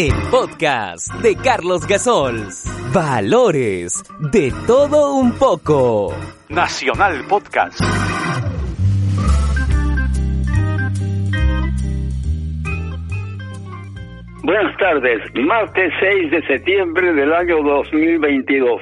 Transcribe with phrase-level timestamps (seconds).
[0.00, 2.64] El podcast de Carlos Gasols.
[2.94, 6.14] Valores de todo un poco.
[6.48, 7.80] Nacional Podcast.
[14.44, 18.80] Buenas tardes, martes 6 de septiembre del año 2022.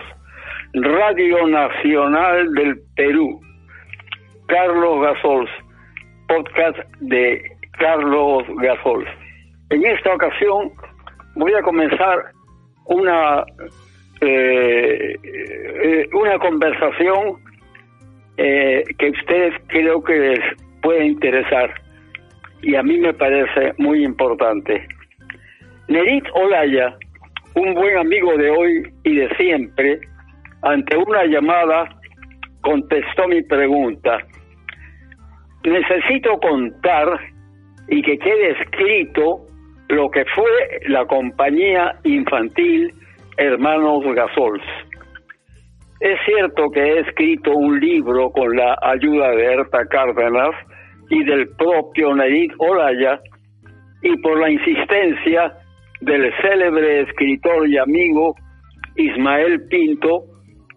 [0.74, 3.40] Radio Nacional del Perú.
[4.48, 5.50] Carlos Gasols,
[6.28, 9.08] podcast de Carlos Gasols.
[9.70, 10.72] En esta ocasión
[11.34, 12.32] voy a comenzar
[12.86, 13.44] una
[14.20, 17.36] eh, eh, una conversación
[18.38, 20.40] eh, que ustedes creo que les
[20.80, 21.74] puede interesar
[22.62, 24.86] y a mí me parece muy importante.
[25.88, 26.96] Nerit Olaya,
[27.54, 30.00] un buen amigo de hoy y de siempre,
[30.62, 31.88] ante una llamada
[32.62, 34.18] contestó mi pregunta.
[35.62, 37.20] Necesito contar
[37.88, 39.46] y que quede escrito
[39.88, 40.50] lo que fue
[40.88, 42.92] la compañía infantil
[43.36, 44.62] Hermanos Gasols.
[46.00, 50.54] Es cierto que he escrito un libro con la ayuda de Erta Cárdenas
[51.08, 53.20] y del propio Nerit Olaya
[54.02, 55.54] y por la insistencia
[56.00, 58.34] del célebre escritor y amigo
[58.96, 60.24] Ismael Pinto,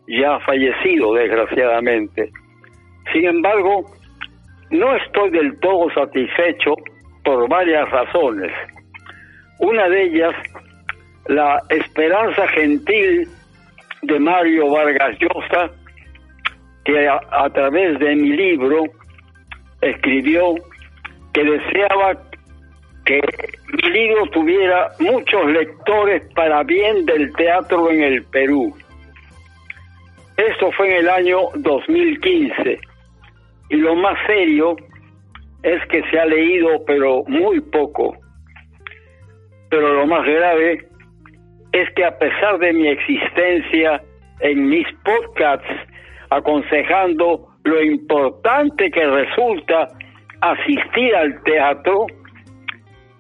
[0.07, 2.29] ya fallecido desgraciadamente.
[3.11, 3.85] Sin embargo,
[4.71, 6.75] no estoy del todo satisfecho
[7.29, 8.51] por varias razones.
[9.59, 10.33] Una de ellas,
[11.27, 13.27] la esperanza gentil
[14.01, 15.69] de Mario Vargas Llosa,
[16.85, 18.81] que a, través de mi libro
[19.79, 20.55] escribió
[21.31, 22.17] que deseaba
[23.05, 23.21] que
[23.73, 28.75] mi libro tuviera muchos lectores para bien del teatro en el Perú.
[30.35, 32.79] Esto fue en el año 2015
[33.69, 34.75] y lo más serio
[35.63, 38.15] es que se ha leído pero muy poco.
[39.69, 40.87] Pero lo más grave
[41.71, 44.01] es que a pesar de mi existencia
[44.39, 45.67] en mis podcasts
[46.29, 49.87] aconsejando lo importante que resulta
[50.41, 52.07] asistir al teatro,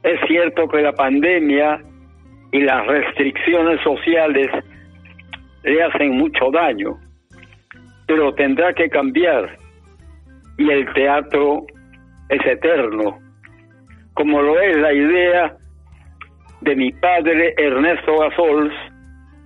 [0.03, 1.81] es cierto que la pandemia
[2.51, 4.47] y las restricciones sociales
[5.63, 6.97] le hacen mucho daño,
[8.07, 9.57] pero tendrá que cambiar
[10.57, 11.65] y el teatro
[12.29, 13.19] es eterno,
[14.13, 15.57] como lo es la idea
[16.61, 18.73] de mi padre Ernesto Gasols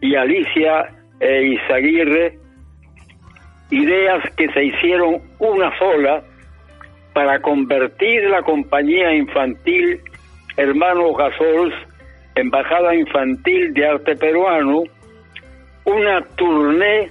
[0.02, 0.90] y Alicia
[1.20, 2.38] e Izaguirre,
[3.72, 6.24] ideas que se hicieron una sola
[7.14, 10.02] para convertir la compañía infantil
[10.58, 11.74] Hermanos Gasols,
[12.36, 14.84] Embajada Infantil de Arte Peruano,
[15.86, 17.10] una tournée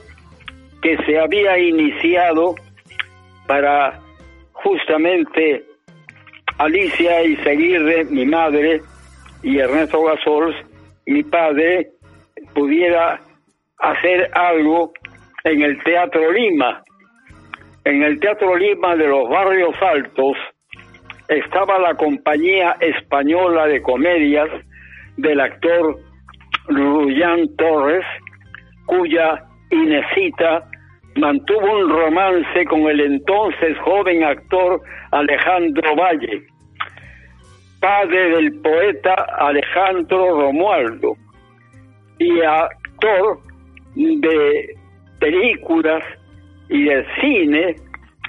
[0.83, 2.57] que se había iniciado
[3.47, 4.02] para
[4.63, 5.65] justamente
[6.59, 8.81] Alicia Izaguirre, mi madre,
[9.43, 10.55] y Ernesto Gasols,
[11.07, 11.89] mi padre,
[12.55, 13.21] pudiera
[13.79, 14.93] hacer algo
[15.45, 16.83] en el Teatro Lima.
[17.85, 20.37] En el Teatro Lima de los Barrios Altos
[21.29, 24.49] estaba la compañía española de comedias
[25.17, 25.99] del actor
[26.69, 28.05] Ruyán Torres,
[28.87, 30.69] cuya Inesita
[31.17, 34.81] mantuvo un romance con el entonces joven actor
[35.11, 36.43] Alejandro Valle,
[37.81, 41.17] padre del poeta Alejandro Romualdo
[42.19, 43.41] y actor
[43.95, 44.75] de
[45.21, 46.05] películas
[46.69, 47.77] y de cine,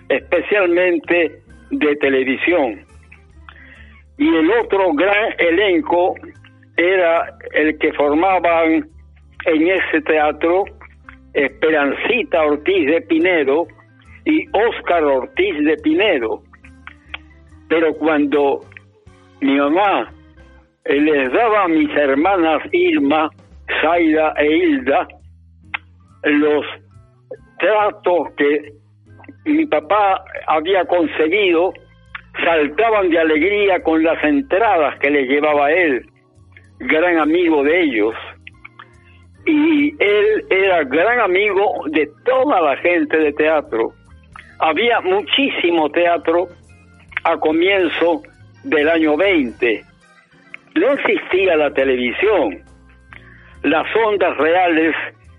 [0.09, 2.85] especialmente de televisión.
[4.17, 6.15] Y el otro gran elenco
[6.77, 8.88] era el que formaban
[9.45, 10.65] en ese teatro
[11.33, 13.67] Esperancita Ortiz de Pinedo
[14.25, 16.44] y Óscar Ortiz de Pinedo.
[17.69, 18.61] Pero cuando
[19.41, 20.11] mi mamá
[20.85, 23.29] les daba a mis hermanas Irma,
[23.81, 25.07] Zaida e Hilda
[26.23, 26.66] los
[27.59, 28.73] tratos que
[29.45, 31.73] mi papá había conseguido,
[32.44, 36.06] saltaban de alegría con las entradas que les llevaba él,
[36.80, 38.15] gran amigo de ellos
[39.45, 43.94] y él era gran amigo de toda la gente de teatro.
[44.60, 46.48] Había muchísimo teatro
[47.24, 48.22] a comienzo
[48.63, 49.84] del año 20.
[50.75, 52.60] No existía la televisión.
[53.63, 54.95] Las ondas reales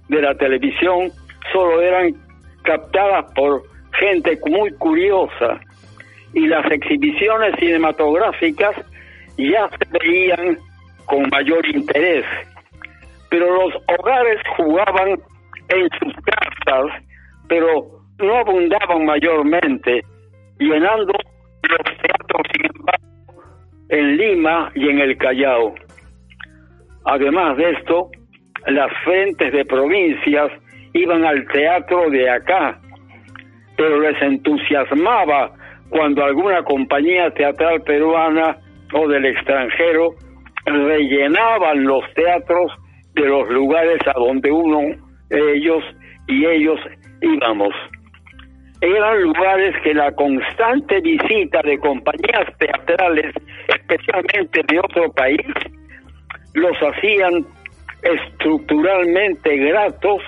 [0.08, 1.10] de la televisión
[1.52, 2.14] solo eran
[2.62, 3.62] captadas por
[3.98, 5.60] gente muy curiosa
[6.32, 8.74] y las exhibiciones cinematográficas
[9.36, 10.58] ya se veían
[11.06, 12.24] con mayor interés
[13.34, 17.02] pero los hogares jugaban en sus casas,
[17.48, 17.84] pero
[18.20, 20.02] no abundaban mayormente,
[20.60, 21.12] llenando
[21.68, 23.42] los teatros, sin embargo,
[23.88, 25.74] en Lima y en el Callao.
[27.06, 28.08] Además de esto,
[28.68, 30.52] las frentes de provincias
[30.92, 32.78] iban al teatro de acá,
[33.76, 35.50] pero les entusiasmaba
[35.88, 38.58] cuando alguna compañía teatral peruana
[38.92, 40.14] o del extranjero
[40.66, 42.70] rellenaban los teatros
[43.14, 44.80] de los lugares a donde uno,
[45.30, 45.84] ellos
[46.26, 46.80] y ellos
[47.20, 47.74] íbamos.
[48.80, 53.34] Eran lugares que la constante visita de compañías teatrales,
[53.68, 55.46] especialmente de otro país,
[56.54, 57.46] los hacían
[58.02, 60.20] estructuralmente gratos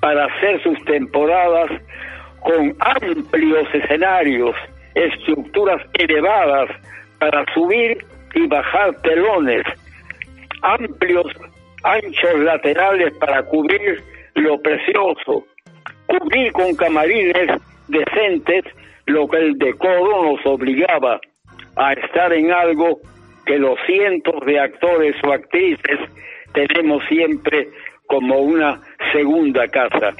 [0.00, 1.70] para hacer sus temporadas
[2.40, 4.54] con amplios escenarios,
[4.94, 6.68] estructuras elevadas
[7.18, 8.04] para subir
[8.34, 9.64] y bajar telones,
[10.60, 11.26] amplios
[11.84, 14.02] anchos laterales para cubrir
[14.34, 15.46] lo precioso,
[16.06, 17.50] cubrir con camarines
[17.88, 18.64] decentes
[19.06, 21.20] lo que el decoro nos obligaba
[21.76, 23.00] a estar en algo
[23.46, 26.00] que los cientos de actores o actrices
[26.54, 27.68] tenemos siempre
[28.06, 28.80] como una
[29.12, 30.14] segunda casa.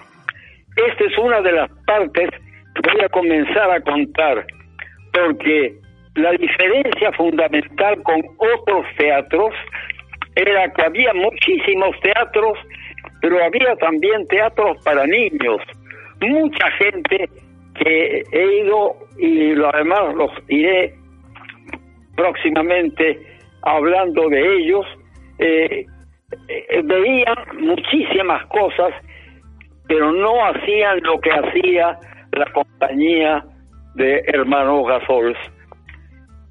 [0.76, 2.28] Esta es una de las partes
[2.74, 4.44] que voy a comenzar a contar,
[5.12, 5.76] porque
[6.16, 9.54] la diferencia fundamental con otros teatros
[10.36, 12.58] era que había muchísimos teatros,
[13.20, 15.60] pero había también teatros para niños.
[16.20, 17.28] Mucha gente
[17.74, 20.94] que he ido y lo, además los iré
[22.16, 23.18] próximamente
[23.62, 24.86] hablando de ellos,
[25.38, 25.86] eh,
[26.48, 28.92] eh, veían muchísimas cosas,
[29.88, 31.98] pero no hacían lo que hacía
[32.32, 33.44] la compañía
[33.94, 35.38] de hermanos Gasols.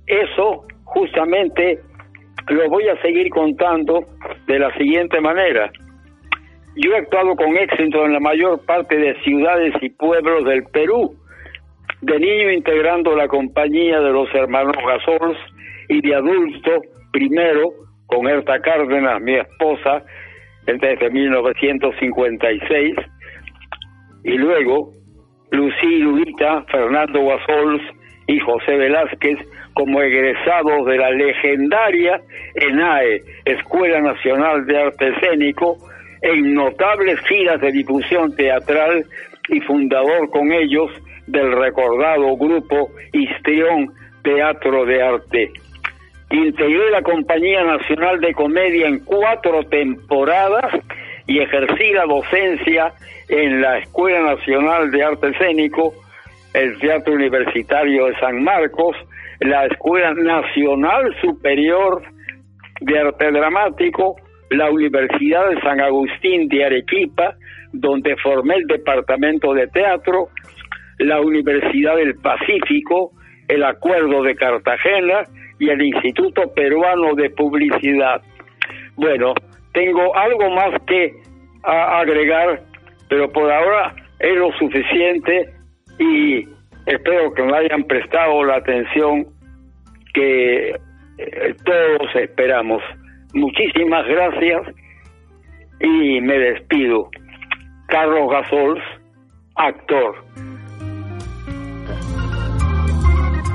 [0.07, 1.79] Eso justamente
[2.49, 4.05] lo voy a seguir contando
[4.47, 5.71] de la siguiente manera.
[6.75, 11.15] Yo he actuado con éxito en la mayor parte de ciudades y pueblos del Perú,
[12.01, 15.37] de niño integrando la compañía de los hermanos Gasols
[15.89, 16.81] y de adulto
[17.11, 17.71] primero
[18.07, 20.03] con Erta Cárdenas, mi esposa,
[20.65, 22.95] desde 1956,
[24.23, 24.93] y luego
[25.51, 27.81] Lucía Lurita, Fernando Gasols
[28.27, 29.39] y José Velázquez
[29.73, 32.21] como egresados de la legendaria
[32.55, 35.77] ENAE, Escuela Nacional de Arte Escénico,
[36.21, 39.05] en notables giras de difusión teatral
[39.49, 40.89] y fundador con ellos
[41.27, 43.91] del recordado grupo Histrión
[44.23, 45.51] Teatro de Arte.
[46.29, 50.73] Integré la Compañía Nacional de Comedia en cuatro temporadas
[51.27, 52.93] y ejercí la docencia
[53.29, 55.93] en la Escuela Nacional de Arte Escénico,
[56.53, 58.95] el Teatro Universitario de San Marcos,
[59.39, 62.03] la Escuela Nacional Superior
[62.81, 64.15] de Arte Dramático,
[64.49, 67.35] la Universidad de San Agustín de Arequipa,
[67.71, 70.27] donde formé el Departamento de Teatro,
[70.99, 73.11] la Universidad del Pacífico,
[73.47, 75.23] el Acuerdo de Cartagena
[75.59, 78.21] y el Instituto Peruano de Publicidad.
[78.95, 79.33] Bueno,
[79.73, 81.13] tengo algo más que
[81.63, 82.61] agregar,
[83.09, 85.52] pero por ahora es lo suficiente
[85.99, 86.47] y
[86.85, 89.27] espero que me hayan prestado la atención
[90.13, 90.69] que
[91.17, 92.81] eh, todos esperamos.
[93.33, 94.75] Muchísimas gracias
[95.79, 97.09] y me despido.
[97.87, 98.81] Carlos Gasols,
[99.55, 100.15] actor.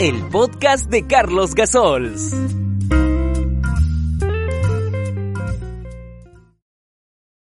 [0.01, 2.68] El podcast de Carlos Gasols.